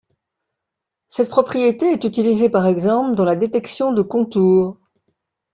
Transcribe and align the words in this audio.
Cette 1.09 1.29
propriété 1.29 1.91
est 1.91 2.03
utilisée 2.05 2.49
par 2.49 2.65
exemple 2.65 3.13
dans 3.13 3.23
la 3.23 3.35
détection 3.35 3.93
de 3.93 4.01
contour. 4.01 4.79